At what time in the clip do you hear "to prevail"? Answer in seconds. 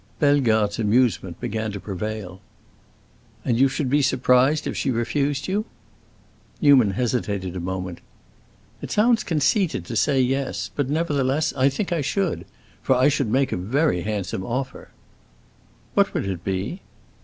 1.73-2.41